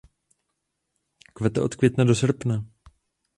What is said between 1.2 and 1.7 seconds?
Kvete